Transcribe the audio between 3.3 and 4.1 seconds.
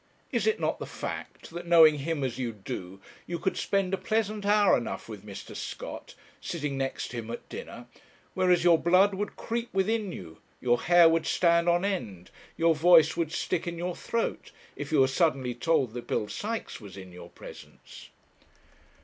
could spend a